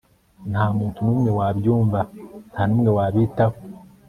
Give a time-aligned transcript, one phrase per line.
[0.49, 1.99] ntamuntu numwe wabyumva,
[2.51, 3.57] ntanumwe wabitaho